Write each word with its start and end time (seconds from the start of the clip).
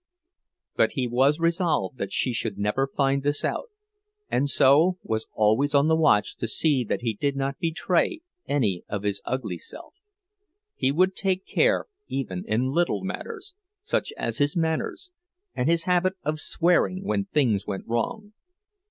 But 0.75 0.93
he 0.93 1.07
was 1.07 1.37
resolved 1.39 1.99
that 1.99 2.11
she 2.11 2.33
should 2.33 2.57
never 2.57 2.87
find 2.87 3.21
this 3.21 3.45
out, 3.45 3.69
and 4.31 4.49
so 4.49 4.97
was 5.03 5.27
always 5.35 5.75
on 5.75 5.89
the 5.89 5.95
watch 5.95 6.35
to 6.37 6.47
see 6.47 6.83
that 6.85 7.01
he 7.03 7.13
did 7.13 7.35
not 7.35 7.59
betray 7.59 8.21
any 8.47 8.83
of 8.89 9.03
his 9.03 9.21
ugly 9.25 9.59
self; 9.59 9.93
he 10.75 10.91
would 10.91 11.15
take 11.15 11.45
care 11.45 11.85
even 12.07 12.43
in 12.47 12.71
little 12.71 13.03
matters, 13.03 13.53
such 13.83 14.11
as 14.17 14.39
his 14.39 14.57
manners, 14.57 15.11
and 15.53 15.69
his 15.69 15.83
habit 15.83 16.13
of 16.23 16.39
swearing 16.39 17.03
when 17.03 17.25
things 17.25 17.67
went 17.67 17.85
wrong. 17.87 18.33